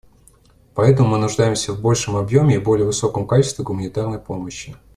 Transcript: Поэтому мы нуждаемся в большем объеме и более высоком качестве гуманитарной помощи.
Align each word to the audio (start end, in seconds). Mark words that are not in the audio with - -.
Поэтому 0.73 1.09
мы 1.09 1.17
нуждаемся 1.19 1.73
в 1.73 1.79
большем 1.79 2.15
объеме 2.15 2.55
и 2.55 2.57
более 2.57 2.87
высоком 2.87 3.27
качестве 3.27 3.63
гуманитарной 3.63 4.17
помощи. 4.17 4.75